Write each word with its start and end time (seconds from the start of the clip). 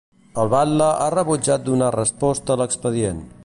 El 0.43 0.47
batle 0.53 0.87
ha 1.03 1.11
rebutjat 1.15 1.67
donar 1.69 1.93
resposta 1.99 2.57
a 2.57 2.61
l'expedient. 2.63 3.25